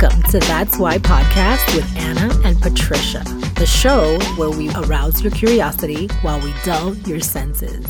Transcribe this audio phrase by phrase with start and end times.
[0.00, 3.22] Welcome to That's Why podcast with Anna and Patricia,
[3.56, 7.86] the show where we arouse your curiosity while we dull your senses.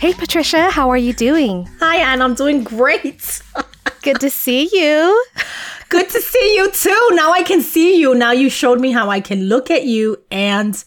[0.00, 1.68] Hey, Patricia, how are you doing?
[1.78, 2.24] Hi, Anna.
[2.24, 3.40] I'm doing great.
[4.02, 5.24] Good to see you.
[5.90, 7.08] Good to see you too.
[7.12, 8.12] Now I can see you.
[8.12, 10.82] Now you showed me how I can look at you and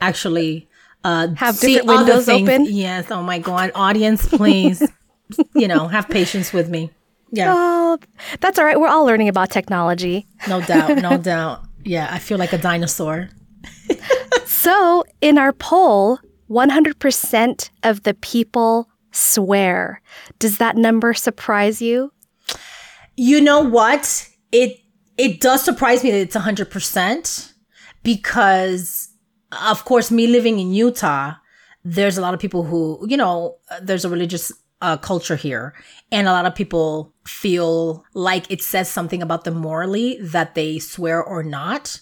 [0.00, 0.66] actually
[1.04, 2.64] uh, Have see different windows open?
[2.70, 3.10] Yes.
[3.10, 3.70] Oh my God.
[3.74, 4.82] Audience, please,
[5.54, 6.90] you know, have patience with me.
[7.30, 7.52] Yeah.
[7.54, 7.98] Oh,
[8.40, 8.78] that's all right.
[8.78, 10.26] We're all learning about technology.
[10.48, 10.98] No doubt.
[10.98, 11.62] No doubt.
[11.84, 12.08] Yeah.
[12.10, 13.28] I feel like a dinosaur.
[14.48, 16.18] So, in our poll,
[16.50, 20.00] 100% of the people swear.
[20.40, 22.12] Does that number surprise you?
[23.16, 24.28] You know what?
[24.50, 24.78] It
[25.18, 27.52] it does surprise me that it's 100%
[28.02, 29.08] because
[29.68, 31.34] of course me living in Utah,
[31.84, 35.74] there's a lot of people who, you know, there's a religious uh, culture here
[36.12, 40.78] and a lot of people feel like it says something about them morally that they
[40.78, 42.00] swear or not.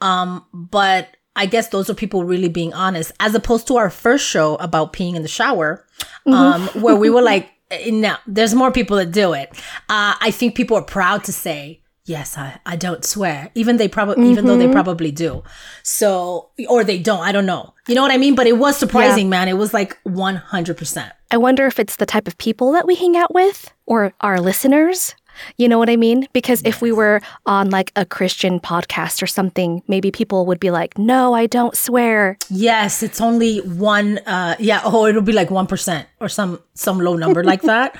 [0.00, 4.26] Um but I guess those are people really being honest, as opposed to our first
[4.26, 5.86] show about peeing in the shower,
[6.26, 9.48] um, where we were like, eh, no, there's more people that do it.
[9.88, 13.88] Uh, I think people are proud to say, yes, I, I don't swear, even they
[13.88, 14.72] probably, even though they mm-hmm.
[14.72, 15.42] probably do.
[15.82, 17.74] So, or they don't, I don't know.
[17.86, 18.34] You know what I mean?
[18.34, 19.48] But it was surprising, man.
[19.48, 21.10] It was like 100%.
[21.30, 24.40] I wonder if it's the type of people that we hang out with or our
[24.40, 25.14] listeners.
[25.56, 26.26] You know what I mean?
[26.32, 30.70] Because if we were on like a Christian podcast or something, maybe people would be
[30.70, 32.36] like, no, I don't swear.
[32.50, 34.18] Yes, it's only one.
[34.26, 34.80] Uh, yeah.
[34.84, 37.96] Oh, it'll be like one percent or some some low number like that.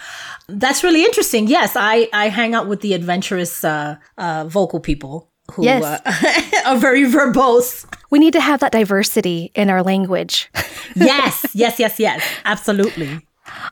[0.48, 1.46] That's really interesting.
[1.48, 5.82] Yes, I I hang out with the adventurous uh, uh, vocal people who Yes.
[5.84, 7.84] uh, are very verbose.
[8.10, 10.50] We need to have that diversity in our language.
[10.94, 12.22] Yes, yes, yes, yes.
[12.44, 13.20] Absolutely.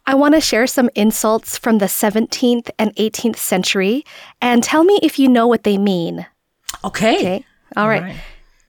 [0.06, 4.04] I want to share some insults from the 17th and 18th century
[4.40, 6.26] and tell me if you know what they mean.
[6.84, 7.18] Okay.
[7.18, 7.44] Okay.
[7.76, 8.02] All right.
[8.02, 8.16] right.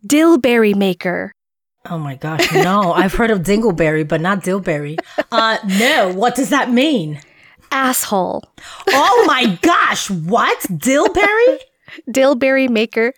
[0.06, 1.34] Dillberry maker.
[1.90, 2.92] Oh my gosh, no!
[2.96, 4.98] I've heard of dingleberry, but not dillberry.
[5.32, 6.14] Uh, no.
[6.14, 7.22] What does that mean?
[7.72, 8.44] Asshole.
[8.90, 10.10] Oh my gosh!
[10.10, 11.60] What dillberry?
[12.10, 13.14] Dillberry maker.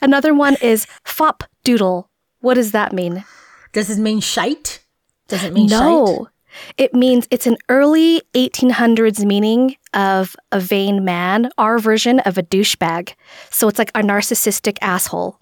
[0.00, 2.08] Another one is fop doodle.
[2.40, 3.24] What does that mean?
[3.72, 4.82] Does it mean shite?
[5.28, 6.26] Does it mean shite?
[6.78, 12.42] It means it's an early 1800s meaning of a vain man, our version of a
[12.42, 13.14] douchebag.
[13.50, 15.38] So it's like a narcissistic asshole.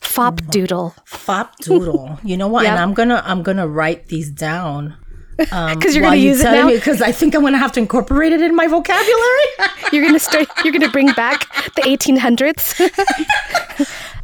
[0.00, 0.94] Fop doodle.
[1.04, 2.18] Fop doodle.
[2.24, 2.62] You know what?
[2.64, 2.70] Yep.
[2.72, 4.96] And I'm gonna I'm gonna write these down.
[5.52, 6.68] Um, Because you're going to you use it now.
[6.68, 9.46] because I think I'm gonna have to incorporate it in my vocabulary.
[9.90, 12.78] You're going to start, you're to bring back the 1800s.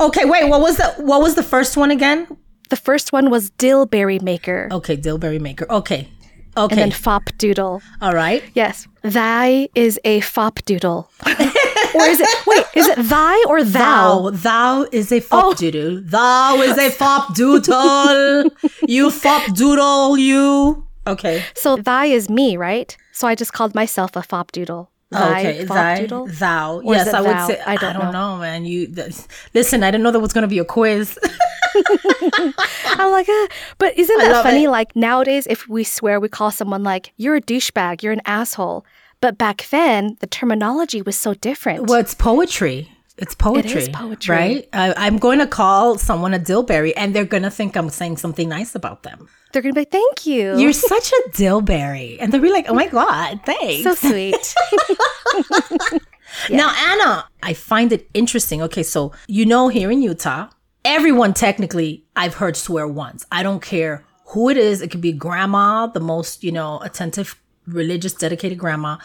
[0.00, 0.48] okay, wait.
[0.50, 2.26] What was the what was the first one again?
[2.68, 4.68] the first one was dillberry maker.
[4.72, 5.66] Okay, dillberry maker.
[5.70, 6.08] Okay,
[6.56, 6.72] okay.
[6.74, 7.82] And then fop doodle.
[8.00, 8.42] All right.
[8.54, 8.86] Yes.
[9.02, 11.10] Thy is a fop doodle.
[11.26, 14.30] or is it, wait, is it thy or thou?
[14.30, 15.54] Thou, thou is a fop Oh.
[15.54, 16.02] doodle.
[16.04, 18.50] Thou is a fop doodle.
[18.88, 20.86] you fop doodle, you.
[21.06, 21.44] Okay.
[21.54, 22.96] So thy is me, right?
[23.12, 24.90] So I just called myself a fop doodle.
[25.12, 25.64] Oh, thy, okay.
[25.64, 26.26] Thy, doodle.
[26.26, 26.80] thou.
[26.80, 27.46] Or yes, I would thou?
[27.46, 27.60] say.
[27.64, 28.10] I don't know.
[28.10, 28.64] know, man.
[28.64, 29.14] You th-
[29.54, 29.84] listen.
[29.84, 31.16] I didn't know there was going to be a quiz.
[32.98, 33.46] I'm like, uh,
[33.78, 34.64] but isn't that funny?
[34.64, 34.70] it.
[34.70, 38.84] Like nowadays, if we swear, we call someone like, you're a douchebag, you're an asshole.
[39.20, 41.88] But back then, the terminology was so different.
[41.88, 42.90] well, it's poetry.
[43.18, 43.88] It's poetry.
[43.92, 44.34] poetry.
[44.34, 44.68] right?
[44.74, 48.18] I, I'm going to call someone a dillberry, and they're going to think I'm saying
[48.18, 49.28] something nice about them.
[49.52, 50.58] They're going to be like, thank you.
[50.58, 54.54] You're such a dillberry, and they'll be like, "Oh my god, thanks." so sweet.
[56.50, 58.60] Now, Anna, I find it interesting.
[58.62, 60.48] Okay, so you know, here in Utah,
[60.86, 63.26] everyone technically I've heard swear once.
[63.30, 64.80] I don't care who it is.
[64.80, 68.96] It could be grandma, the most, you know, attentive, religious, dedicated grandma,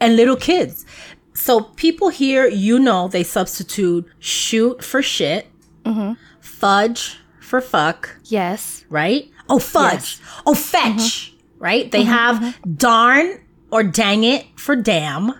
[0.00, 0.84] and little kids.
[1.32, 5.48] So people here, you know, they substitute shoot for shit,
[5.84, 6.12] mm-hmm.
[6.40, 8.84] fudge for fuck, yes.
[8.90, 9.28] right?
[9.48, 10.20] Oh, fudge.
[10.46, 11.62] Oh, fetch, mm-hmm.
[11.64, 11.90] right?
[11.90, 13.40] They mm-hmm, have darn
[13.70, 15.32] or dang it for damn.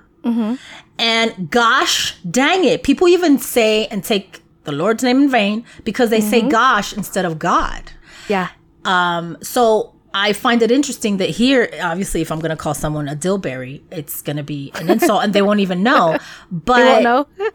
[0.99, 2.83] And gosh dang it.
[2.83, 7.25] People even say and take the Lord's name in vain because they say gosh instead
[7.25, 7.83] of God.
[8.29, 8.49] Yeah.
[8.85, 13.09] Um, so I find it interesting that here, obviously, if I'm going to call someone
[13.09, 16.19] a dillberry, it's going to be an insult and they won't even know.
[16.51, 17.27] But won't know?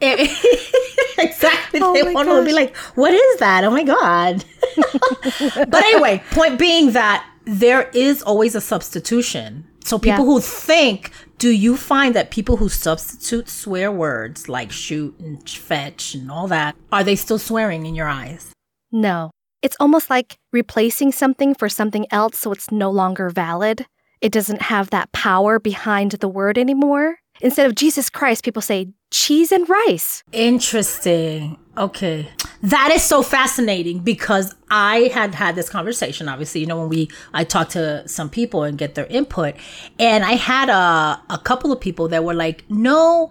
[1.18, 1.80] exactly.
[1.82, 2.44] Oh they won't know.
[2.44, 3.64] Be like, what is that?
[3.64, 4.44] Oh my God.
[5.68, 9.66] but anyway, point being that there is always a substitution.
[9.84, 10.32] So people Yeah.
[10.32, 16.14] who think, do you find that people who substitute swear words like shoot and fetch
[16.14, 18.52] and all that, are they still swearing in your eyes?
[18.90, 19.30] No.
[19.62, 23.86] It's almost like replacing something for something else so it's no longer valid.
[24.20, 27.18] It doesn't have that power behind the word anymore.
[27.40, 30.22] Instead of Jesus Christ, people say cheese and rice.
[30.32, 31.58] Interesting.
[31.78, 32.28] Okay.
[32.62, 37.10] That is so fascinating because I had had this conversation obviously, you know when we
[37.34, 39.54] I talked to some people and get their input
[39.98, 43.30] and I had a a couple of people that were like, "No,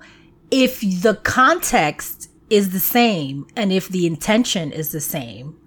[0.52, 5.58] if the context is the same and if the intention is the same,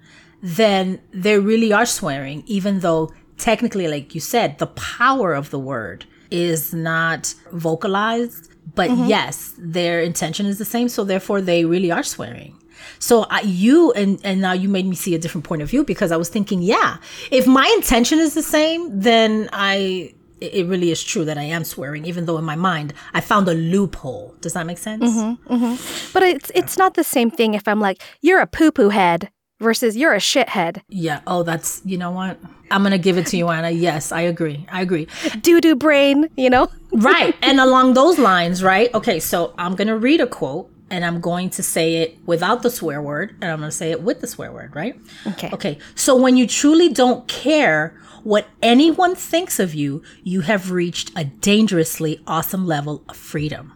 [0.41, 5.59] then they really are swearing even though technically like you said, the power of the
[5.59, 9.07] word is not vocalized but mm-hmm.
[9.07, 10.89] yes, their intention is the same.
[10.89, 12.57] So therefore, they really are swearing.
[12.99, 15.85] So I, you and and now you made me see a different point of view
[15.85, 16.99] because I was thinking, yeah,
[17.31, 21.65] if my intention is the same, then I it really is true that I am
[21.65, 24.35] swearing, even though in my mind I found a loophole.
[24.41, 25.05] Does that make sense?
[25.05, 26.11] Mm-hmm, mm-hmm.
[26.13, 29.31] But it's it's not the same thing if I'm like, you're a poo poo head
[29.61, 30.83] versus you're a shithead.
[30.89, 31.21] Yeah.
[31.27, 32.39] Oh, that's you know what?
[32.71, 33.71] I'm gonna give it to you, Anna.
[33.71, 34.67] Yes, I agree.
[34.71, 35.09] I agree.
[35.41, 36.69] Doo doo brain, you know?
[36.93, 37.35] right.
[37.43, 38.93] And along those lines, right?
[38.95, 42.71] Okay, so I'm gonna read a quote and I'm going to say it without the
[42.71, 44.99] swear word and I'm gonna say it with the swear word, right?
[45.27, 45.51] Okay.
[45.53, 45.79] Okay.
[45.95, 51.25] So when you truly don't care what anyone thinks of you, you have reached a
[51.25, 53.75] dangerously awesome level of freedom.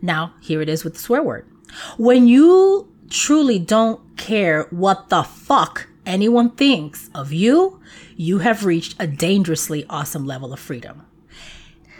[0.00, 1.46] Now, here it is with the swear word.
[1.96, 7.80] When you truly don't care what the fuck anyone thinks of you,
[8.16, 11.06] you have reached a dangerously awesome level of freedom.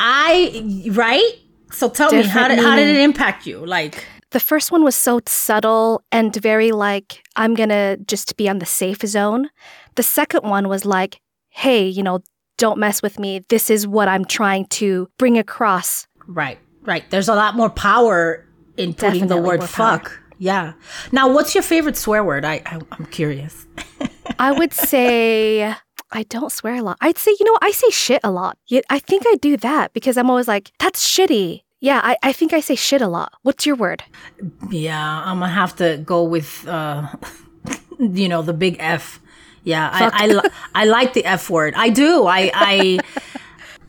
[0.00, 1.38] I right?
[1.70, 3.64] So tell Different me how did how did it impact you?
[3.64, 8.49] Like the first one was so subtle and very like I'm going to just be
[8.49, 9.50] on the safe zone.
[9.94, 11.20] The second one was like,
[11.50, 12.20] hey, you know,
[12.58, 13.43] don't mess with me.
[13.49, 16.06] This is what I'm trying to bring across.
[16.26, 16.58] Right.
[16.82, 17.08] Right.
[17.11, 18.46] There's a lot more power
[18.76, 20.05] in putting Definitely the word fuck.
[20.05, 20.19] Power.
[20.38, 20.73] Yeah.
[21.12, 22.44] Now, what's your favorite swear word?
[22.44, 23.67] I, I am curious.
[24.38, 25.75] I would say
[26.11, 26.99] I don't swear a lot.
[27.00, 28.58] I'd say, you know, I say shit a lot.
[28.90, 31.62] I think I do that because I'm always like, that's shitty.
[31.82, 33.32] Yeah, I, I think I say shit a lot.
[33.43, 34.05] What's your word?
[34.70, 37.08] Yeah, I'm gonna have to go with, uh,
[37.99, 39.19] you know, the big F.
[39.64, 40.14] Yeah, Fuck.
[40.14, 41.75] I I, li- I like the F word.
[41.76, 42.25] I do.
[42.26, 42.99] I I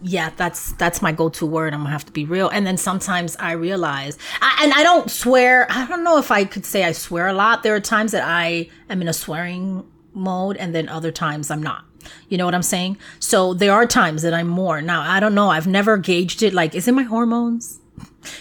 [0.01, 1.71] yeah, that's that's my go-to word.
[1.75, 2.49] I'm gonna have to be real.
[2.49, 5.67] And then sometimes I realize, I, and I don't swear.
[5.69, 7.61] I don't know if I could say I swear a lot.
[7.61, 11.61] There are times that I am in a swearing mode, and then other times I'm
[11.61, 11.85] not.
[12.27, 12.97] You know what I'm saying?
[13.19, 14.81] So there are times that I'm more.
[14.81, 15.49] Now I don't know.
[15.51, 16.55] I've never gauged it.
[16.55, 17.79] Like, is it my hormones?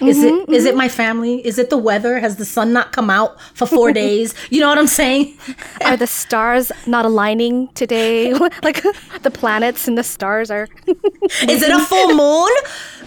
[0.01, 0.53] Is mm-hmm, it mm-hmm.
[0.53, 1.45] is it my family?
[1.47, 2.21] Is it the weather?
[2.21, 4.35] Has the sun not come out for four days?
[4.51, 5.37] You know what I'm saying?
[5.85, 8.33] Are the stars not aligning today?
[8.63, 8.83] like
[9.23, 10.69] the planets and the stars are.
[10.87, 12.51] is it a full moon?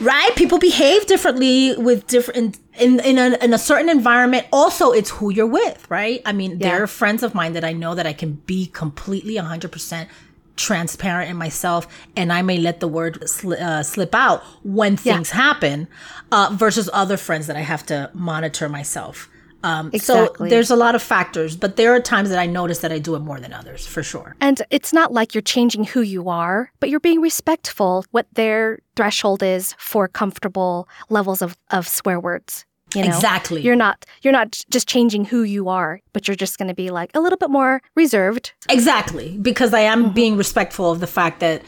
[0.01, 0.31] Right?
[0.36, 4.48] People behave differently with different in in a, in a certain environment.
[4.51, 6.22] Also, it's who you're with, right?
[6.25, 6.69] I mean, yeah.
[6.69, 10.10] there are friends of mine that I know that I can be completely 100 percent
[10.56, 15.30] transparent in myself and I may let the word sli- uh, slip out when things
[15.30, 15.36] yeah.
[15.36, 15.88] happen
[16.31, 19.30] uh, versus other friends that I have to monitor myself.
[19.66, 20.50] Um, exactly.
[20.50, 23.00] So there's a lot of factors, but there are times that I notice that I
[23.00, 24.36] do it more than others, for sure.
[24.40, 28.80] And it's not like you're changing who you are, but you're being respectful what their
[28.96, 32.63] threshold is for comfortable levels of, of swear words.
[32.96, 33.16] You know?
[33.16, 33.62] Exactly.
[33.62, 36.90] You're not you're not just changing who you are, but you're just going to be
[36.90, 38.54] like a little bit more reserved.
[38.70, 40.14] Exactly, because I am mm-hmm.
[40.14, 41.64] being respectful of the fact that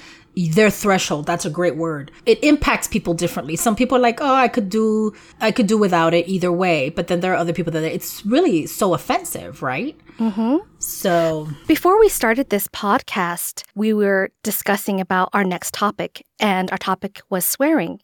[0.45, 4.35] their threshold that's a great word it impacts people differently some people are like oh
[4.35, 7.53] i could do i could do without it either way but then there are other
[7.53, 10.57] people that it's really so offensive right mm-hmm.
[10.77, 16.77] so before we started this podcast we were discussing about our next topic and our
[16.77, 17.99] topic was swearing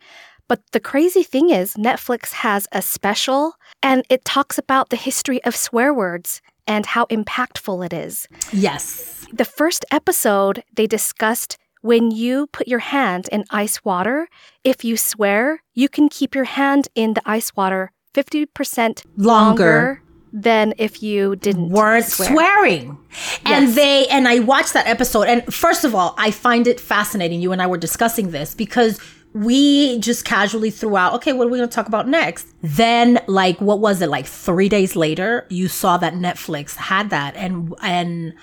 [0.48, 5.44] but the crazy thing is, Netflix has a special and it talks about the history
[5.44, 8.28] of swear words and how impactful it is.
[8.52, 9.26] Yes.
[9.32, 14.30] The first episode, they discussed when you put your hand in ice water,
[14.64, 20.02] if you swear, you can keep your hand in the ice water 50% longer, longer
[20.32, 22.30] than if you didn't weren't swear.
[22.30, 22.98] swearing.
[23.46, 23.76] And yes.
[23.76, 27.52] they and I watched that episode and first of all, I find it fascinating you
[27.52, 29.00] and I were discussing this because
[29.34, 32.48] we just casually threw out, okay, what are we going to talk about next?
[32.62, 34.10] Then, like, what was it?
[34.10, 37.36] Like three days later, you saw that Netflix had that.
[37.36, 38.36] And, and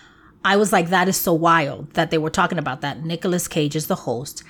[0.45, 3.05] I was like, that is so wild that they were talking about that.
[3.05, 4.43] Nicolas Cage is the host.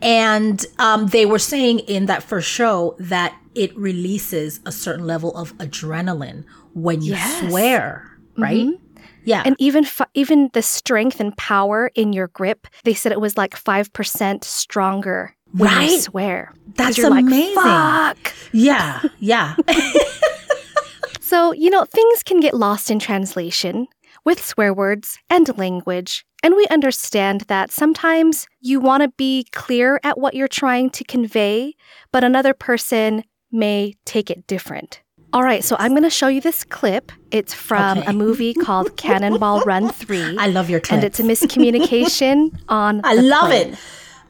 [0.00, 5.36] And, um, they were saying in that first show that it releases a certain level
[5.36, 7.50] of adrenaline when you yes.
[7.50, 8.66] swear, right?
[8.66, 9.02] Mm-hmm.
[9.24, 9.42] Yeah.
[9.44, 13.54] And even even the strength and power in your grip, they said it was like
[13.54, 15.90] 5% stronger right?
[15.90, 16.52] you swear.
[16.74, 17.54] That's amazing.
[17.56, 18.34] Like, Fuck.
[18.52, 19.56] Yeah, yeah.
[21.20, 23.86] so, you know, things can get lost in translation
[24.24, 26.24] with swear words and language.
[26.44, 31.04] And we understand that sometimes you want to be clear at what you're trying to
[31.04, 31.74] convey,
[32.12, 35.00] but another person may take it different.
[35.32, 37.10] All right, so I'm going to show you this clip.
[37.30, 38.10] It's from Okay.
[38.10, 40.36] a movie called Cannonball Run 3.
[40.38, 40.92] I love your clip.
[40.98, 43.72] and it's a miscommunication on I love plane.
[43.72, 43.78] it.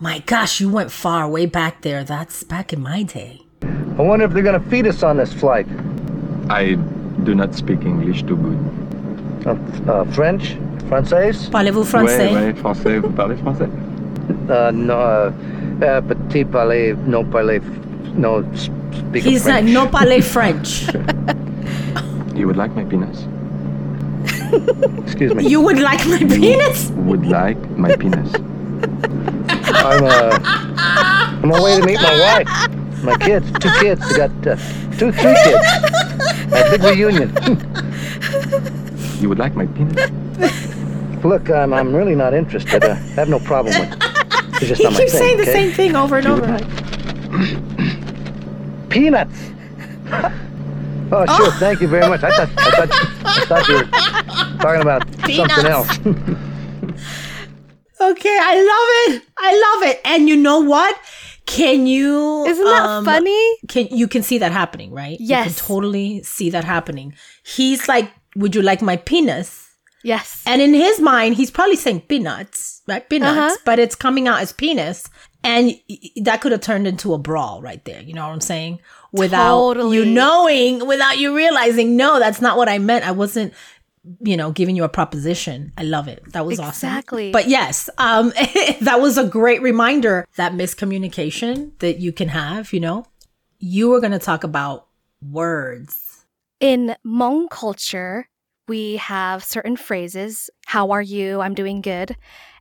[0.02, 2.02] My gosh, you went far, way back there.
[2.02, 3.42] That's back in my day.
[3.62, 5.66] I wonder if they're gonna feed us on this flight.
[6.50, 6.74] I
[7.22, 8.58] do not speak English too good.
[9.46, 10.56] Uh, uh, French?
[10.90, 11.32] Français?
[11.52, 12.32] Parlez-vous français?
[12.32, 12.98] Ouais, ouais, français.
[13.00, 13.70] Vous parlez français?
[14.50, 15.32] Uh, no, uh,
[15.84, 17.60] uh, petit parler, no parler,
[18.16, 19.70] no s- speak He's not, French.
[19.72, 20.86] no parler French.
[22.34, 23.26] You would like my penis?
[25.04, 25.46] Excuse me.
[25.46, 26.90] You would like my penis?
[26.90, 28.32] Would like my penis?
[29.84, 33.02] I'm, uh, I'm on my way to meet my wife.
[33.02, 34.00] My kids, two kids.
[34.12, 34.56] I got uh,
[34.96, 35.66] two, three kids.
[36.52, 37.32] A big reunion.
[39.22, 40.10] You would like my penis?
[41.24, 42.82] Look, I'm, I'm really not interested.
[42.82, 43.98] Uh, I have no problem with it.
[44.56, 45.52] It's just He not my keeps thing, saying the okay?
[45.52, 46.44] same thing over and over.
[46.44, 46.66] like?
[48.90, 49.38] Peanuts.
[51.12, 51.52] oh, sure.
[51.52, 52.24] Thank you very much.
[52.24, 52.90] I thought, I thought,
[53.24, 53.84] I thought you were
[54.58, 56.42] talking about something else.
[58.10, 59.22] Okay, I love it.
[59.38, 60.00] I love it.
[60.04, 60.98] And you know what?
[61.46, 63.56] Can you Isn't that um, funny?
[63.68, 65.18] Can you can see that happening, right?
[65.20, 65.44] You Yes.
[65.58, 67.14] can totally see that happening.
[67.44, 69.68] He's like, "Would you like my penis?"
[70.04, 70.42] Yes.
[70.46, 73.08] And in his mind, he's probably saying peanuts, right?
[73.08, 73.56] Peanuts, Uh-huh.
[73.64, 75.08] but it's coming out as penis.
[75.44, 75.74] And
[76.22, 78.00] that could have turned into a brawl right there.
[78.00, 78.78] You know what I'm saying?
[79.12, 79.96] Without Totally.
[79.98, 83.06] you knowing, without you realizing, no, that's not what I meant.
[83.06, 83.52] I wasn't,
[84.20, 85.72] you know, giving you a proposition.
[85.78, 86.32] I love it.
[86.32, 86.88] That was awesome.
[86.88, 87.30] Exactly.
[87.30, 88.30] But yes, um,
[88.80, 93.06] that was a great reminder that miscommunication that you can have, you know,
[93.58, 94.88] you were going to talk about
[95.20, 96.24] words.
[96.58, 98.28] In Hmong culture,
[98.66, 100.50] we have certain phrases.
[100.66, 101.40] How are you?
[101.40, 102.16] I'm doing good.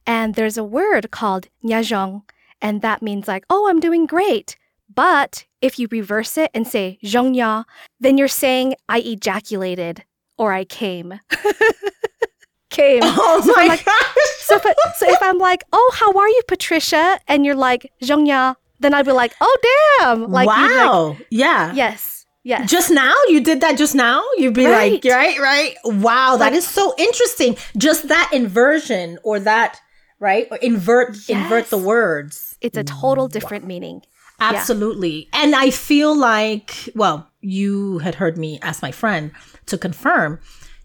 [0.06, 2.24] And there's a word called nyajong,
[2.62, 4.58] and that means like, oh, I'm doing great.
[4.94, 7.66] But if you reverse it and say zhongya,
[8.00, 10.04] then you're saying I ejaculated
[10.42, 11.14] or I came.
[12.70, 13.02] came.
[13.04, 14.16] Oh So my like- gosh.
[14.40, 17.20] So if, I- so if I'm like, oh, how are you, Patricia?
[17.28, 19.58] And you're like, zhongya, then I'd be like, oh,
[20.00, 20.30] damn.
[20.32, 21.18] Like, you'd like, wow.
[21.30, 21.74] yeah.
[21.74, 22.70] yes, yes.
[22.70, 23.14] Just now?
[23.28, 24.24] You did that just now?
[24.38, 25.06] You'd be like, Right.
[25.06, 25.76] right, right.
[25.86, 27.56] Wow, that Like- is so interesting.
[27.78, 29.80] Just that inversion or that,
[30.20, 30.48] right?
[30.52, 32.58] Or invert invert the words.
[32.62, 34.02] it's a total different meaning.
[34.42, 35.30] Absolutely.
[35.34, 39.32] And I feel like, well, you had heard me ask my friend
[39.68, 40.40] to confirm,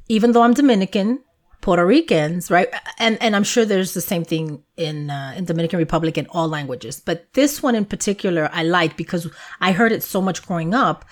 [0.09, 1.21] even though I'm Dominican,
[1.61, 2.69] Puerto Ricans, right?
[2.99, 6.49] And and I'm sure there's the same thing in uh, in Dominican Republic in all
[6.49, 9.27] languages, but this one in particular I like because
[9.61, 11.05] I heard it so much growing up.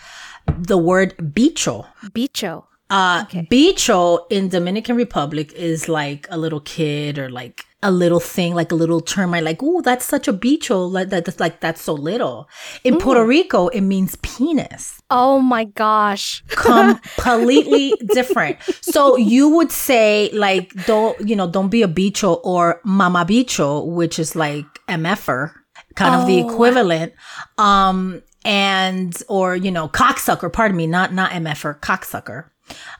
[0.47, 1.87] The word bicho.
[2.11, 2.67] Bicho.
[2.91, 8.55] Uh, bicho in Dominican Republic is like a little kid or like a little thing,
[8.55, 10.91] like a little termite, like, oh, that's such a bicho.
[10.91, 12.49] Like, that, that's like, that's so little.
[12.83, 15.01] In Puerto Rico, it means penis.
[15.11, 16.43] Oh my gosh.
[17.19, 18.59] Completely different.
[18.81, 23.87] So you would say like, don't, you know, don't be a bicho or mama bicho,
[23.87, 25.53] which is like MFer,
[25.95, 26.49] kind of the Oh.
[26.51, 27.13] equivalent.
[27.59, 32.47] Um, and, or, you know, cocksucker, pardon me, not, not MFer, cocksucker.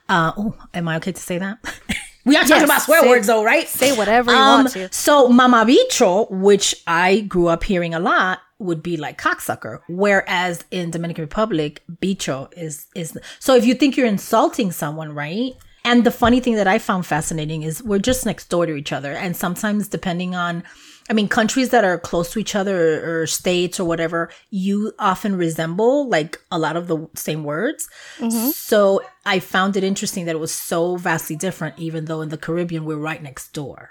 [0.09, 1.59] Uh, oh, am I okay to say that?
[2.25, 3.69] we are talking Yes, about swear say- words though, right?
[3.69, 4.89] Say whatever you Um, want to.
[4.93, 9.81] So mamabicho, which I grew up hearing a lot, would be like cocksucker.
[9.89, 15.53] Whereas in Dominican Republic, bicho is is so if you think you're insulting someone, right?
[15.87, 18.91] And the funny thing that I found fascinating is we're just next door to each
[18.93, 19.13] other.
[19.13, 20.63] And sometimes depending on
[21.11, 25.37] I mean, countries that are close to each other or, states or whatever, you often
[25.37, 27.89] resemble like a lot of the same words.
[28.19, 28.51] Mm-hmm.
[28.51, 32.39] So I found it interesting that it was so vastly different, even though in the
[32.39, 33.91] Caribbean we're right next door.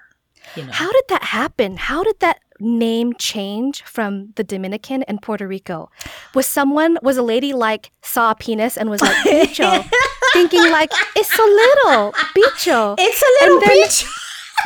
[0.56, 1.78] You know, How did that happen?
[1.78, 5.90] How did that name change from the Dominican and Puerto Rico?
[6.34, 9.86] Was someone, was a lady like, saw a penis and was like, bicho,
[10.34, 12.96] thinking like, it's a little, bicho.
[13.00, 14.06] it's a little And then- beach.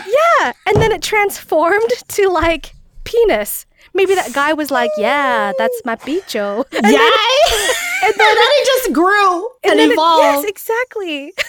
[0.06, 0.54] Yeah.
[0.68, 2.74] And then it transformed to like
[3.04, 3.66] penis.
[3.94, 6.66] Maybe that guy was like, yeah, that's my bicho.
[6.72, 7.70] And yeah, then-
[8.04, 10.22] and then, it just grew and, then it- evolved.
[10.22, 11.34] yes, exactly.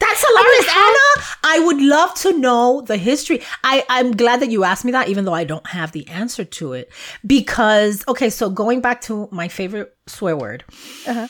[0.00, 1.26] That's hilarious, Anna.
[1.44, 3.40] I would love to know the history.
[3.64, 6.44] I, I'm glad that you asked me that, even though I don't have the answer
[6.44, 6.92] to it.
[7.26, 10.64] Because, okay, so going back to my favorite swear word,
[11.06, 11.26] uh-huh.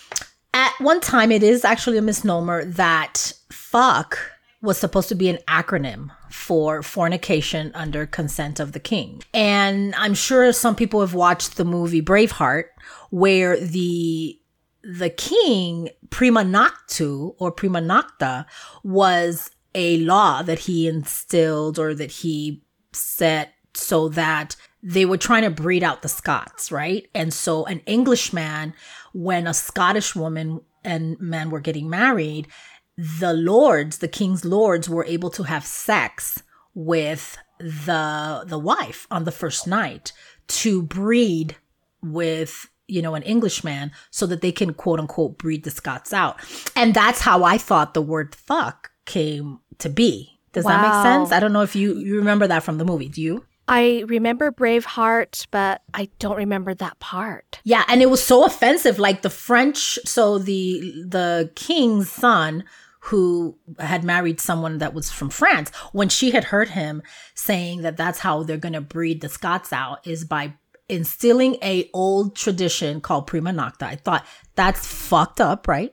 [0.54, 4.18] at one time, it is actually a misnomer that fuck
[4.60, 9.22] was supposed to be an acronym for fornication under consent of the king.
[9.34, 12.64] And I'm sure some people have watched the movie Braveheart,
[13.10, 14.38] where the
[14.82, 18.46] the king prima noctu or prima nocta
[18.82, 22.62] was a law that he instilled or that he
[22.92, 27.06] set so that they were trying to breed out the Scots, right?
[27.14, 28.74] And so an Englishman,
[29.12, 32.48] when a Scottish woman and man were getting married,
[32.96, 36.42] the lords, the king's lords, were able to have sex
[36.74, 40.12] with the the wife on the first night
[40.48, 41.56] to breed
[42.02, 46.40] with you know an englishman so that they can quote unquote breed the scots out.
[46.74, 50.38] And that's how i thought the word fuck came to be.
[50.52, 51.32] Does that make sense?
[51.32, 53.08] I don't know if you you remember that from the movie.
[53.08, 53.44] Do you?
[53.68, 57.60] I remember Braveheart, but I don't remember that part.
[57.64, 58.98] Yeah, and it was so offensive.
[58.98, 62.64] Like the French, so the the king's son
[63.06, 67.02] who had married someone that was from France, when she had heard him
[67.34, 70.54] saying that that's how they're going to breed the Scots out is by
[70.88, 73.82] instilling a old tradition called prima nocta.
[73.82, 75.92] I thought that's fucked up, right?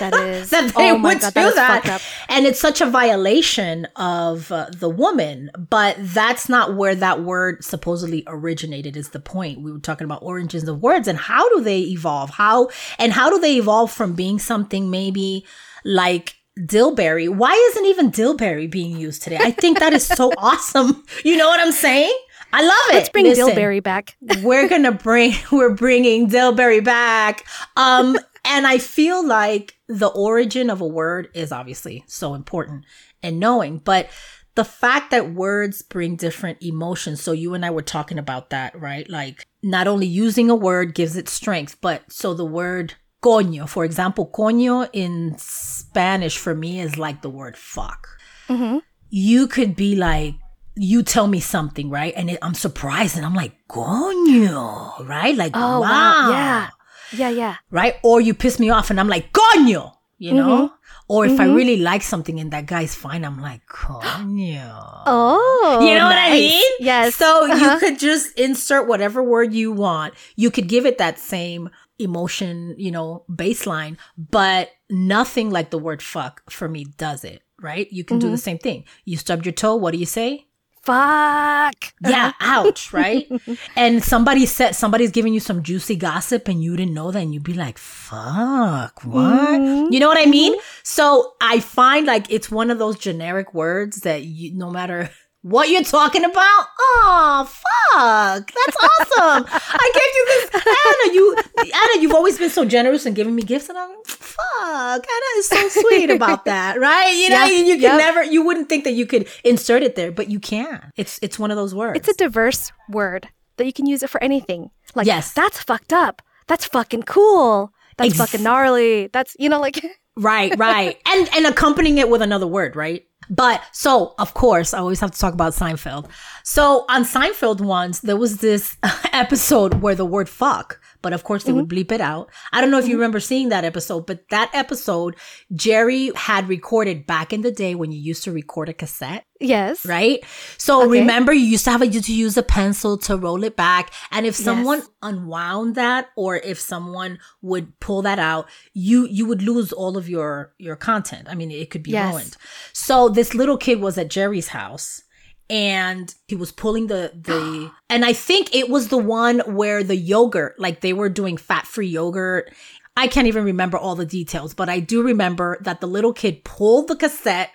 [0.00, 0.50] That is.
[0.50, 1.82] that they oh would God, do that that.
[1.84, 2.00] fucked up.
[2.28, 7.64] And it's such a violation of uh, the woman, but that's not where that word
[7.64, 9.62] supposedly originated is the point.
[9.62, 12.30] We were talking about origins of words and how do they evolve?
[12.30, 15.46] How and how do they evolve from being something maybe
[15.86, 17.28] like dillberry?
[17.28, 19.38] Why isn't even dillberry being used today?
[19.40, 21.04] I think that is so awesome.
[21.24, 22.14] You know what I'm saying?
[22.52, 22.94] I love it.
[22.94, 24.16] Let's bring Listen Dillberry back.
[24.42, 27.46] we're gonna bring we're bringing Dillberry back.
[27.76, 32.84] Um, and I feel like the origin of a word is obviously so important
[33.22, 34.08] and knowing, but
[34.54, 37.20] the fact that words bring different emotions.
[37.20, 39.08] So you and I were talking about that, right?
[39.08, 42.94] Like not only using a word gives it strength, but so the word
[43.26, 48.00] coño, for example, coño in Spanish for me is like the word fuck
[48.48, 48.78] hmm
[49.10, 50.34] you could be like,
[50.74, 52.12] you tell me something, right?
[52.16, 55.34] And it, I'm surprised and I'm like, coño, right?
[55.36, 55.80] Like, Oh, wow.
[55.80, 56.30] wow.
[56.32, 56.70] Yeah.
[57.12, 57.54] Yeah, yeah.
[57.70, 57.94] Right?
[58.02, 60.72] Or you piss me off and I'm like, coño, you know?
[61.08, 61.54] Or if I Mhm.
[61.54, 64.74] really like something and that guy's fine, I'm like, coño.
[65.06, 65.78] Oh.
[65.86, 66.70] You know what I mean?
[66.80, 67.14] Yes.
[67.14, 67.54] So Uh-huh.
[67.62, 70.14] you could just insert whatever word you want.
[70.34, 76.02] You could give it that same emotion, you know, baseline, but nothing like the word
[76.02, 77.90] fuck for me does it, right?
[77.92, 78.32] You can do Mm-hmm.
[78.32, 78.84] the same thing.
[79.04, 80.46] You stub your toe, what do you say?
[80.82, 81.74] Fuck.
[82.06, 83.26] Yeah, ouch, right?
[83.76, 87.34] and somebody said somebody's giving you some juicy gossip and you didn't know that and
[87.34, 89.60] you'd be like, fuck, what?
[89.60, 89.92] Mhm.
[89.92, 90.54] You know what I mean?
[90.84, 95.10] So I find like it's one of those generic words that you no matter
[95.46, 99.46] what you're talking about, oh fuck, that's awesome.
[99.52, 101.36] I gave you this Anna, you
[101.72, 105.38] Anna, you've always been so generous and giving me gifts and I'm like, fuck, Anna
[105.38, 107.10] is so sweet about that, right?
[107.12, 107.98] You know, you, you can yep.
[107.98, 110.92] never you wouldn't think that you could insert it there, but you can.
[110.96, 111.96] It's it's one of those words.
[111.96, 114.70] It's a diverse word that you can use it for anything.
[114.94, 115.32] Like, Yes.
[115.32, 116.22] that's fucked up.
[116.48, 117.72] That's fucking cool.
[117.98, 119.08] That's Ex- fucking gnarly.
[119.08, 119.80] That's, you know, like,
[120.18, 120.96] Right, right.
[121.06, 123.04] and and accompanying it with another word, right?
[123.28, 126.08] But so, of course, I always have to talk about Seinfeld.
[126.42, 128.76] So on Seinfeld once, there was this
[129.12, 131.60] episode where the word fuck, but of course they mm-hmm.
[131.60, 132.32] would bleep it out.
[132.52, 132.98] I don't know if you mm-hmm.
[132.98, 135.14] remember seeing that episode, but that episode,
[135.54, 139.86] Jerry had recorded back in the day when you used to record a cassette yes.
[139.86, 140.24] right?
[140.58, 140.98] So Okay.
[140.98, 144.26] remember, you used to have a, to use a pencil to roll it back, and
[144.26, 144.88] if someone Yes.
[145.00, 150.08] unwound that, or if someone would pull that out, you you would lose all of
[150.08, 151.28] your your content.
[151.30, 152.12] I mean, it could be Yes.
[152.12, 152.36] ruined.
[152.72, 155.02] So this little kid was at Jerry's house.
[155.48, 159.96] And he was pulling the the and I think it was the one where the
[159.96, 162.52] yogurt, like they were doing fat free yogurt.
[162.96, 166.44] I can't even remember all the details, but I do remember that the little kid
[166.44, 167.50] pulled the cassette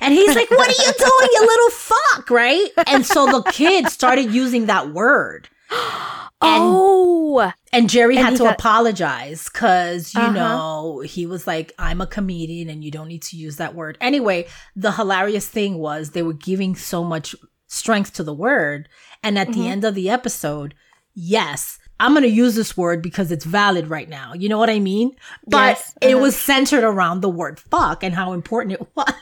[0.00, 2.30] and he's like, What are you doing, you little fuck?
[2.30, 2.68] Right?
[2.86, 5.48] And so the kid started using that word.
[6.42, 7.52] Oh.
[7.72, 10.32] and Jerry and had to got- apologize because, you Uh-huh.
[10.32, 13.96] know, he was like, I'm a comedian and you don't need to use that word.
[14.00, 17.34] Anyway, the hilarious thing was they were giving so much
[17.66, 18.88] strength to the word.
[19.22, 19.60] And at Mm-hmm.
[19.60, 20.74] the end of the episode,
[21.14, 24.34] yes, I'm going to use this word because it's valid right now.
[24.34, 25.16] You know what I mean?
[25.46, 26.22] But Yes, it uh-huh.
[26.22, 29.14] was centered around the word fuck and how important it was.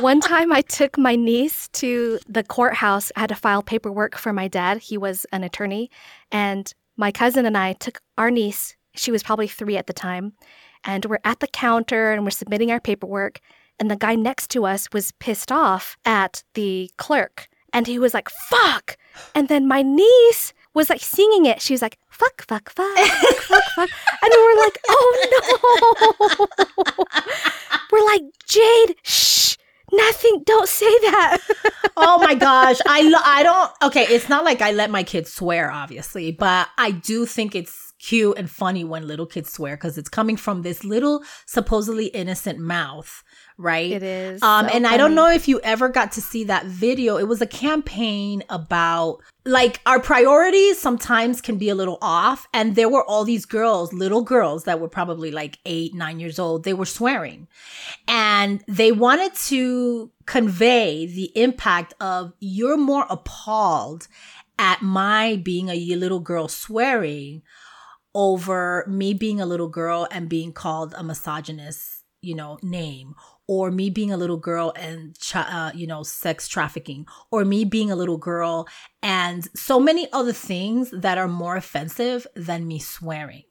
[0.00, 3.10] One time I took my niece to the courthouse.
[3.16, 4.78] I had to file paperwork for my dad.
[4.78, 5.90] He was an attorney.
[6.30, 10.32] And my cousin and I took our niece, she was probably three at the time,
[10.84, 13.40] and we're at the counter and we're submitting our paperwork.
[13.78, 17.48] And the guy next to us was pissed off at the clerk.
[17.72, 18.96] And he was like, fuck.
[19.34, 21.60] And then my niece was like singing it.
[21.60, 23.90] She was like, fuck, fuck, fuck, fuck, fuck, fuck.
[24.22, 26.46] And we were like, oh
[26.78, 27.04] no.
[27.92, 29.56] we're like, Jade, shh,
[29.96, 31.38] nothing, don't say that.
[31.96, 35.32] oh my gosh i lo- i don't okay it's not like i let my kids
[35.32, 39.96] swear obviously but i do think it's cute and funny when little kids swear because
[39.96, 43.22] it's coming from this little supposedly innocent mouth
[43.58, 43.90] right?
[43.90, 46.66] It is Um, so and I don't know if you ever got to see that
[46.66, 47.16] video.
[47.16, 52.48] It was a campaign about like our priorities sometimes can be a little off.
[52.52, 56.38] And there were all these girls, little girls that were probably like eight, nine years
[56.38, 56.64] old.
[56.64, 57.48] They were swearing
[58.08, 64.08] and they wanted to convey the impact of you're more appalled
[64.58, 67.42] at my being a little girl swearing
[68.14, 73.14] over me being a little girl and being called a misogynist, you know, name,
[73.48, 77.64] or me being a little girl and, ch- uh, you know, sex trafficking, or me
[77.64, 78.66] being a little girl
[79.02, 83.44] and so many other things that are more offensive than me swearing.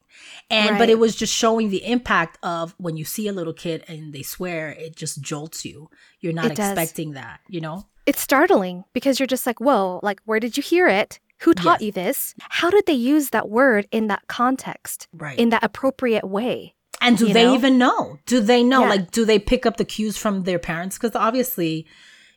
[0.49, 3.83] And, but it was just showing the impact of when you see a little kid
[3.87, 5.89] and they swear, it just jolts you.
[6.21, 6.71] You're not It does.
[6.71, 7.87] expecting that, you know?
[8.05, 11.19] It's startling because you're just like, whoa, like, where did you hear it?
[11.39, 11.85] Who taught Yes.
[11.87, 12.35] you this?
[12.39, 15.37] How did they use that word in that context, Right.
[15.37, 16.74] in that appropriate way?
[17.01, 17.55] And do you they know?
[17.55, 18.19] even know?
[18.25, 18.81] Do they know?
[18.81, 18.89] Yeah.
[18.89, 20.97] Like, do they pick up the cues from their parents?
[20.97, 21.85] Because obviously,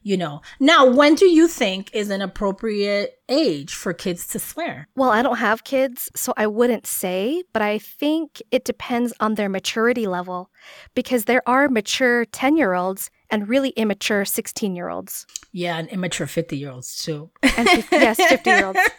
[0.02, 0.40] you know.
[0.60, 4.88] Now, when do you think is an appropriate age for kids to swear?
[4.96, 9.34] Well, I don't have kids, so I wouldn't say, but I think it depends on
[9.34, 10.50] their maturity level
[10.94, 15.26] because there are mature 10 year olds and really immature 16 year olds.
[15.52, 17.30] Yeah, and immature 50 year olds too.
[17.42, 18.80] And yes, 50 year olds.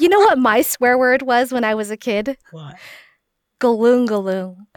[0.00, 2.36] You know what my swear word was when I was a kid?
[2.50, 2.74] what?
[3.64, 4.56] Galoon galoon.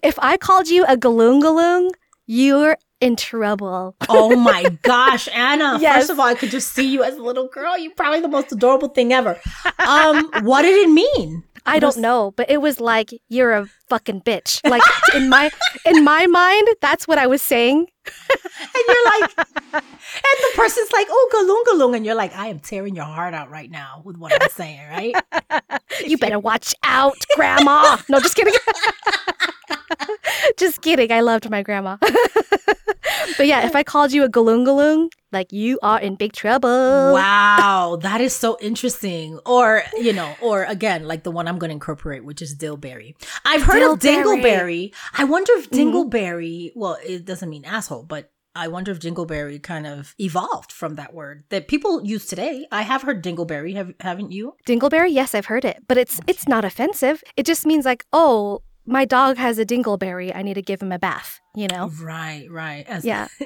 [0.00, 1.90] if I called you a galoon galoon,
[2.24, 3.96] you're in trouble.
[4.08, 5.78] Oh my gosh, Anna.
[5.80, 5.96] Yes.
[5.96, 7.76] First of all, I could just see you as a little girl.
[7.76, 9.40] You're probably the most adorable thing ever.
[9.80, 11.42] Um, what did it mean?
[11.66, 14.60] I don't know, but it was like you're a fucking bitch.
[14.70, 14.82] Like
[15.12, 15.50] in my
[15.84, 17.88] in my mind, that's what I was saying.
[18.76, 19.38] And you're like,
[19.74, 21.96] and the person's like, oh, galung galung.
[21.96, 24.80] And you're like, I am tearing your heart out right now with what I'm saying,
[24.88, 25.14] right?
[26.04, 27.98] You better watch out, grandma.
[28.08, 28.54] No, just kidding.
[30.56, 31.10] just kidding.
[31.12, 31.96] I loved my grandma.
[33.36, 36.68] but yeah, if I called you a galoon, like you are in big trouble.
[36.68, 39.38] Wow, that is so interesting.
[39.46, 43.14] Or, you know, or again, like the one I'm going to incorporate, which is Dillberry.
[43.44, 44.42] I've heard of Dillberry.
[44.42, 44.94] Dingleberry.
[45.16, 45.92] I wonder if Mhm.
[45.92, 50.94] Dingleberry, well, it doesn't mean asshole, but I wonder if Dingleberry kind of evolved from
[50.94, 52.66] that word that people use today.
[52.70, 54.54] I have heard Dingleberry, have haven't you?
[54.64, 57.24] Dingleberry, yes, I've heard it, but it's it's not offensive.
[57.36, 60.34] It just means like, oh, my dog has a dingleberry.
[60.34, 61.40] I need to give him a bath.
[61.54, 61.90] You know?
[62.02, 62.86] Right, right.
[62.86, 63.28] As- Yeah.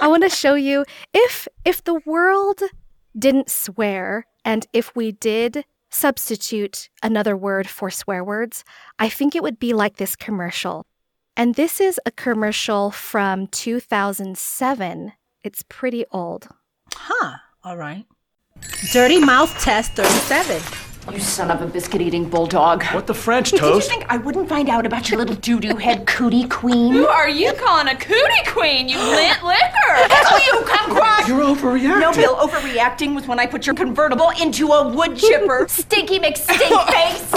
[0.00, 2.60] I want to show you if if the world
[3.16, 8.64] didn't swear and if we did substitute another word for swear words,
[8.98, 10.86] I think it would be like this commercial.
[11.36, 15.12] And this is a commercial from 2007.
[15.44, 16.48] It's pretty old.
[16.94, 17.36] Huh.
[17.64, 18.06] All right.
[18.92, 20.60] Dirty Mouth Test 37.
[21.10, 22.84] You son of a biscuit eating bulldog.
[22.84, 23.62] What the French toast?
[23.62, 26.92] Did you think I wouldn't find out about your little doo doo head cootie queen?
[26.92, 29.88] Who are you calling a cootie queen, you lint licker?
[29.88, 31.26] Oh, you kumquat!
[31.26, 32.00] You're overreacting.
[32.00, 35.66] No, Bill, overreacting was when I put your convertible into a wood chipper.
[35.68, 37.32] Stinky McStink face!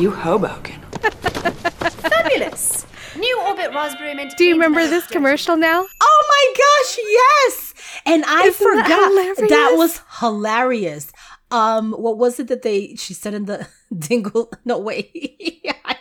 [0.00, 0.80] You Hoboken.
[1.00, 2.86] Fabulous.
[3.16, 4.34] New Orbit Raspberry Mint.
[4.36, 5.86] Do you remember this commercial now?
[6.00, 7.74] Oh my gosh, yes.
[8.06, 9.50] And I Isn't forgot hilarious?
[9.50, 11.09] that was hilarious.
[11.50, 13.66] Um, what was it that they she said in the
[13.98, 14.50] dingle?
[14.64, 15.10] No, way.
[15.84, 15.96] I,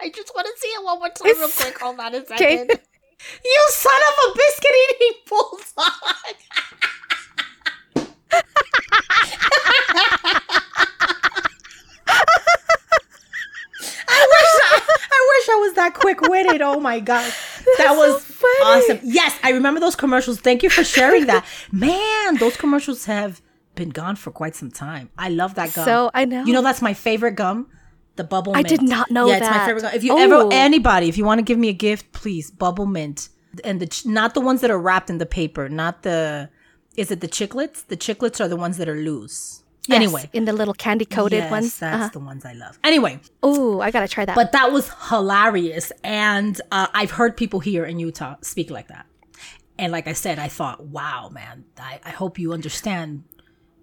[0.00, 1.78] I just want to see it one more time, real quick.
[1.78, 2.70] Hold on a second.
[2.72, 2.80] Okay.
[3.44, 5.92] You son of a biscuit eating bulldog.
[14.10, 14.80] I wish I,
[15.12, 16.62] I wish I was that quick witted.
[16.62, 17.32] Oh my god,
[17.78, 18.82] that was funny.
[18.82, 19.00] awesome.
[19.02, 20.40] Yes, I remember those commercials.
[20.40, 21.44] Thank you for sharing that.
[21.72, 23.40] Man, those commercials have
[23.82, 25.08] been gone for quite some time.
[25.16, 25.84] I love that gum.
[25.84, 26.44] So, I know.
[26.44, 27.58] You know that's my favorite gum.
[28.16, 28.68] The bubble I mint.
[28.68, 29.66] did not know yeah, it's my that.
[29.66, 29.92] favorite gum.
[29.94, 30.18] If you Oh.
[30.18, 33.28] ever anybody, if you want to give me a gift, please bubble mint
[33.64, 36.50] and the not the ones that are wrapped in the paper, not the
[36.96, 37.86] is it the chiclets?
[37.86, 39.62] The chiclets are the ones that are loose.
[39.86, 41.78] Yes, Anyway, in the little candy coated yes, ones.
[41.78, 42.10] That's Uh-huh.
[42.12, 42.74] the ones I love.
[42.84, 44.34] Anyway, Oh, I gotta try that.
[44.34, 45.86] but that was hilarious.
[46.04, 49.06] And uh, I've heard people here in Utah speak like that.
[49.78, 53.22] And like I said, I thought, wow, man, I, I hope you understand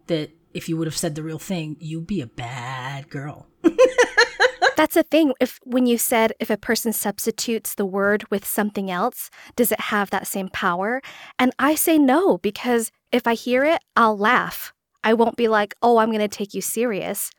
[0.07, 3.47] that if you would have said the real thing, you'd be a bad girl.
[4.77, 5.33] That's the thing.
[5.39, 9.79] If when you said if a person substitutes the word with something else, does it
[9.79, 11.01] have that same power?
[11.39, 14.73] And I say no because if I hear it, I'll laugh.
[15.03, 17.31] I won't be like, "Oh, I'm going to take you serious."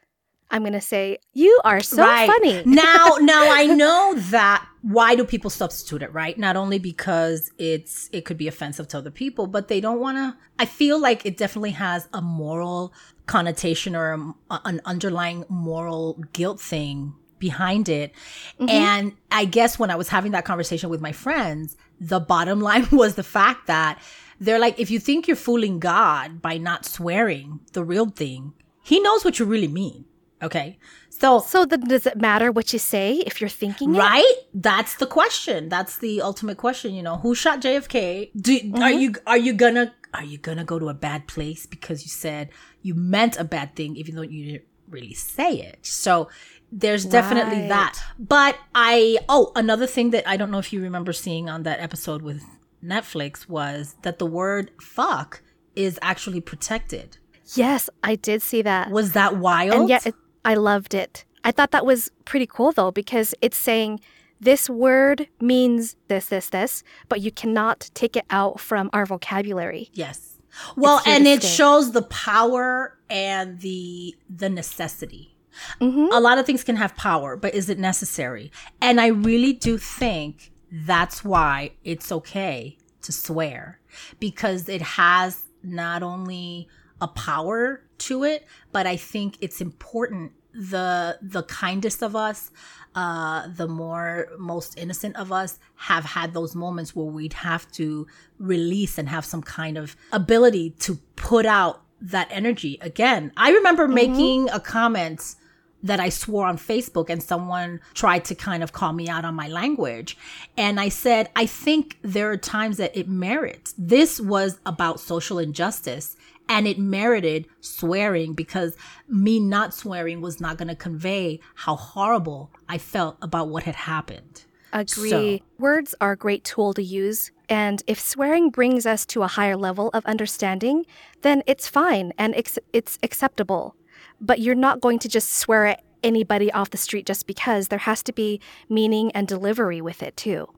[0.51, 5.25] I'm going to say, "You are so funny." now, now I know that why do
[5.25, 6.39] people substitute it, right?
[6.39, 10.17] Not only because it's it could be offensive to other people, but they don't want
[10.19, 12.93] to I feel like it definitely has a moral
[13.27, 14.13] connotation or
[14.51, 18.13] a, an underlying moral guilt thing behind it.
[18.61, 18.71] Mm-hmm.
[18.71, 22.87] And I guess when I was having that conversation with my friends, the bottom line
[22.93, 24.01] was the fact that
[24.41, 29.01] they're like, if you think you're fooling God by not swearing the real thing, he
[29.01, 30.05] knows what you really mean.
[30.43, 30.79] Okay.
[31.09, 33.99] So, So then does it matter what you say if you're thinking it?
[33.99, 34.35] right?
[34.53, 35.69] That's the question.
[35.71, 36.95] That's the ultimate question.
[36.95, 38.31] You know, who shot JFK?
[38.39, 38.99] Do, Are mm-hmm.
[38.99, 42.51] you are you gonna are you gonna go to a bad place because you said
[42.83, 45.79] you meant a bad thing, even though you didn't really say it?
[45.87, 46.29] So
[46.71, 47.69] there's definitely Right.
[47.69, 47.99] that.
[48.19, 51.81] But I oh another thing that I don't know if you remember seeing on that
[51.81, 52.43] episode with
[52.85, 55.41] Netflix was that the word fuck
[55.75, 57.17] is actually protected.
[57.55, 58.91] Yes, I did see that.
[58.91, 59.73] Was that wild?
[59.75, 60.15] And yet, it,
[60.47, 61.25] I loved it.
[61.45, 64.01] I thought that was pretty cool though, because it's saying
[64.41, 69.91] this word means this, this, this, but you cannot take it out from our vocabulary.
[69.93, 70.39] Yes.
[70.77, 75.37] Well, and it shows the power and the the necessity.
[75.81, 76.13] Mm-hmm.
[76.13, 78.53] A lot of things can have power, but is it necessary?
[78.81, 83.81] And I really do think that's why it's okay to swear
[84.21, 86.69] because it has not only
[87.01, 92.51] a power to it, but I think it's important the the kindest of us
[92.95, 98.07] uh the more most innocent of us have had those moments where we'd have to
[98.39, 103.87] release and have some kind of ability to put out that energy again i remember
[103.87, 105.37] making a comment
[105.83, 109.35] that I swore on Facebook and someone tried to kind of call me out on
[109.35, 110.17] my language.
[110.57, 113.75] And I said, I think there are times that it merits.
[113.79, 116.16] This was about social injustice
[116.49, 118.77] and it merited swearing because
[119.09, 123.75] me not swearing was not going to convey how horrible I felt about what had
[123.75, 124.45] happened.
[124.73, 125.11] Agree.
[125.11, 129.27] So- Words are a great tool to use, and if swearing brings us to a
[129.29, 130.85] higher level of understanding,
[131.23, 133.75] then it's fine and it's, it's acceptable.
[134.21, 137.79] But you're not going to just swear at anybody off the street just because there
[137.81, 140.49] has to be meaning and delivery with it too.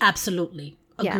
[0.00, 0.76] Absolutely.
[1.00, 1.14] Yeah.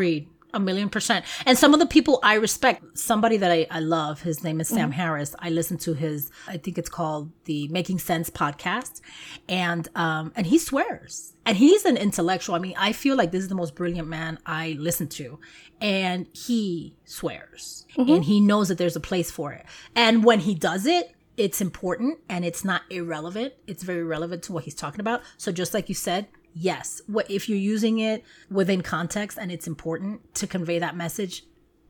[0.54, 1.24] A million percent.
[1.46, 4.68] And some of the people I respect, somebody that I, I love, his name is
[4.68, 5.34] Sam Harris.
[5.40, 9.00] I listen to his, I think it's called the Making Sense podcast.
[9.48, 11.34] And, um, and he swears.
[11.44, 12.54] And he's an intellectual.
[12.54, 15.40] I mean, I feel like this is the most brilliant man I listen to.
[15.80, 17.84] And he swears.
[17.96, 19.66] And he knows that there's a place for it.
[19.96, 23.54] And when he does it, it's important and it's not irrelevant.
[23.66, 25.22] It's very relevant to what he's talking about.
[25.36, 29.66] So just like you said, yes, what if you're using it within context and it's
[29.66, 31.42] important to convey that message,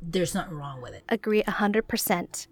[0.03, 1.05] there's nothing wrong with it.
[1.09, 2.47] Agree 100%.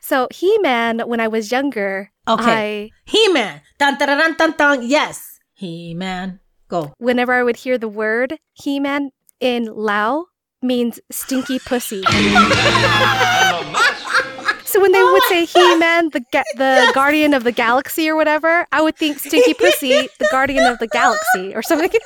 [0.00, 2.92] So, He Man, when I was younger, Okay.
[3.06, 3.62] He-Man.
[3.78, 4.86] Dun, dun, dun, dun, dun, dun.
[4.88, 5.38] Yes.
[5.54, 6.40] He-Man.
[6.68, 6.92] Go.
[6.98, 10.26] Whenever I would hear the word He Man in Lao,
[10.60, 12.02] means stinky pussy.
[14.68, 18.66] So when they would say He-Man, the ga- the guardian of the galaxy or whatever,
[18.70, 21.90] I would think Stinky Pussy, the guardian of the galaxy or something.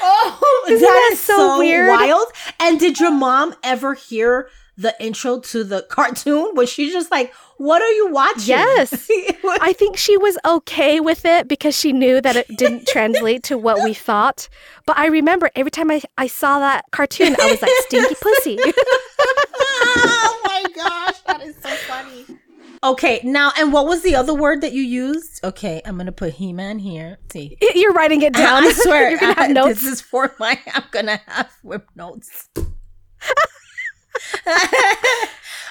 [0.00, 1.88] Oh, Isn't that that is so so weird?
[1.88, 2.26] wild.
[2.60, 6.52] And did your mom ever hear the intro to the cartoon?
[6.54, 8.44] Was she just like, what are you watching?
[8.46, 9.10] Yes.
[9.60, 13.58] I think she was okay with it because she knew that it didn't translate to
[13.58, 14.48] what we thought.
[14.86, 18.58] But I remember every time I, I saw that cartoon, I was like, Stinky Pussy.
[19.18, 22.24] oh my gosh, that is so funny.
[22.82, 25.40] Okay, now, and what was the other word that you used?
[25.44, 27.18] Okay, I'm gonna put He-Man here.
[27.32, 28.64] See, You're writing it down.
[28.64, 29.80] I swear, You're going to I- have notes.
[29.82, 30.58] This is for my.
[30.74, 32.48] I'm gonna have whip notes.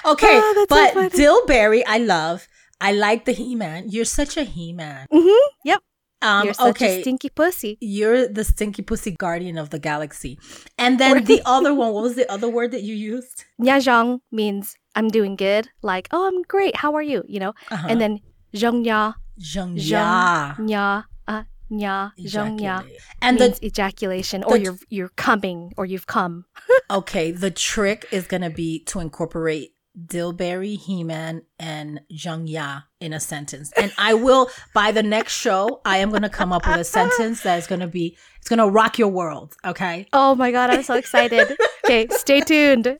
[0.04, 1.10] okay, Oh, so but funny.
[1.10, 2.46] Dillberry, I love.
[2.80, 3.86] I like the He-Man.
[3.88, 5.06] You're such a He-Man.
[5.12, 5.46] Mm-hmm.
[5.64, 5.82] Yep.
[6.22, 7.76] Um, You're such okay, a stinky pussy.
[7.80, 10.38] you're the stinky pussy guardian of the galaxy.
[10.78, 11.92] And then the other one.
[11.92, 13.44] What was the other word that you used?
[13.60, 15.68] Nyajong means I'm doing good.
[15.82, 16.74] Like, oh, I'm great.
[16.76, 17.22] How are you?
[17.28, 17.52] You know?
[17.70, 17.86] Uh-huh.
[17.88, 18.20] And then
[18.54, 22.98] zhongnya, Zheng zhong nya, uh, nya, Ejaculate.
[23.20, 26.46] And the ejaculation or you're you're coming or you've come.
[26.90, 33.18] Okay, the trick is gonna be to incorporate Dillberry, He-Man, and Zheng Ya in a
[33.18, 33.72] sentence.
[33.76, 37.42] And I will by the next show, I am gonna come up with a sentence
[37.42, 39.56] that is gonna be it's gonna rock your world.
[39.64, 40.06] Okay.
[40.12, 41.56] Oh my god, I'm so excited.
[41.84, 42.98] okay, stay tuned.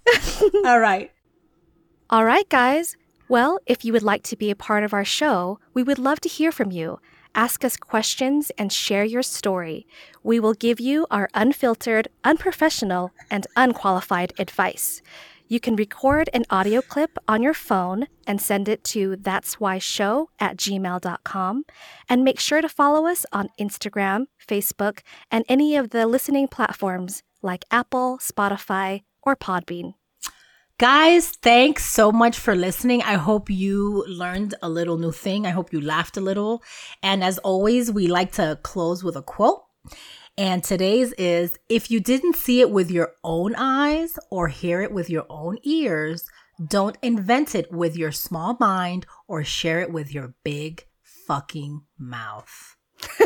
[0.64, 1.10] All right.
[2.08, 2.96] All right, guys.
[3.28, 6.20] Well, if you would like to be a part of our show, we would love
[6.20, 7.00] to hear from you.
[7.34, 9.88] Ask us questions and share your story.
[10.22, 15.02] We will give you our unfiltered, unprofessional, and unqualified advice.
[15.48, 19.78] You can record an audio clip on your phone and send it to that's why
[19.78, 21.64] show at gmail.com.
[22.08, 27.24] And make sure to follow us on Instagram, Facebook, and any of the listening platforms
[27.42, 29.94] like Apple, Spotify, or Podbean.
[30.78, 33.00] Guys, thanks so much for listening.
[33.00, 35.46] I hope you learned a little new thing.
[35.46, 36.62] I hope you laughed a little.
[37.02, 39.62] And as always, we like to close with a quote.
[40.36, 44.92] And today's is if you didn't see it with your own eyes or hear it
[44.92, 46.26] with your own ears,
[46.62, 50.84] don't invent it with your small mind or share it with your big
[51.26, 52.76] fucking mouth.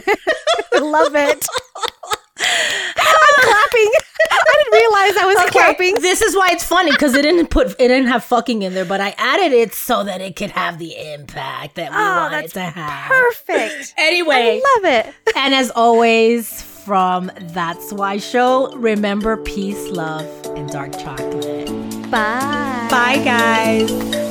[0.81, 1.45] Love it.
[3.43, 3.91] Clapping.
[4.33, 5.95] I didn't realize I was clapping.
[6.01, 8.85] This is why it's funny because it didn't put it didn't have fucking in there,
[8.85, 12.51] but I added it so that it could have the impact that we Oh, wanted
[12.53, 13.09] to have.
[13.11, 13.95] perfect.
[13.99, 15.15] Anyway, I love it.
[15.37, 20.27] and as always, from That's Why Show, remember peace, love,
[20.57, 21.67] and dark chocolate.
[22.11, 22.87] Bye.
[22.91, 24.30] Bye, guys.